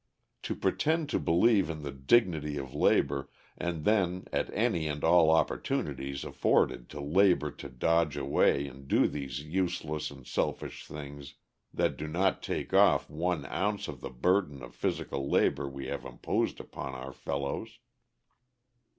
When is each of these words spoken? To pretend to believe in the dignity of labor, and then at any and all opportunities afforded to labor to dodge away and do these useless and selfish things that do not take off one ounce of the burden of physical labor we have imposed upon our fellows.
To 0.41 0.55
pretend 0.55 1.09
to 1.09 1.19
believe 1.19 1.69
in 1.69 1.83
the 1.83 1.91
dignity 1.91 2.57
of 2.57 2.73
labor, 2.73 3.29
and 3.55 3.85
then 3.85 4.25
at 4.33 4.51
any 4.51 4.87
and 4.87 5.03
all 5.03 5.29
opportunities 5.29 6.23
afforded 6.23 6.89
to 6.89 6.99
labor 6.99 7.51
to 7.51 7.69
dodge 7.69 8.17
away 8.17 8.65
and 8.65 8.87
do 8.87 9.07
these 9.07 9.43
useless 9.43 10.09
and 10.09 10.25
selfish 10.25 10.87
things 10.87 11.35
that 11.71 11.97
do 11.97 12.07
not 12.07 12.41
take 12.41 12.73
off 12.73 13.11
one 13.11 13.45
ounce 13.45 13.87
of 13.87 14.01
the 14.01 14.09
burden 14.09 14.63
of 14.63 14.73
physical 14.73 15.29
labor 15.29 15.69
we 15.69 15.85
have 15.85 16.03
imposed 16.03 16.59
upon 16.59 16.95
our 16.95 17.13
fellows. 17.13 17.77